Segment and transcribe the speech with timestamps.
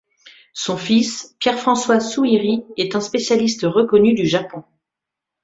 [0.55, 4.63] Son fils, Pierre François Souyri, est un spécialiste reconnu du Japon.